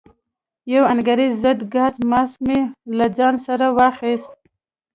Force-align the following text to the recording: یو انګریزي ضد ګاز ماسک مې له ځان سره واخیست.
یو 0.73 0.83
انګریزي 0.93 1.37
ضد 1.43 1.59
ګاز 1.73 1.95
ماسک 2.09 2.37
مې 2.47 2.59
له 2.97 3.05
ځان 3.17 3.35
سره 3.45 3.65
واخیست. 3.77 4.33